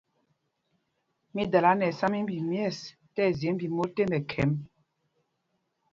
[1.33, 2.79] Mi dala nɛ ɛsá mímbi myɛ̂ɛs
[3.13, 4.51] tí ɛzye mbi mot tek mɛkhɛm.